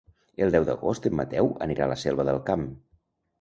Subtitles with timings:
[0.45, 2.67] El deu d'agost en Mateu anirà a la Selva del Camp.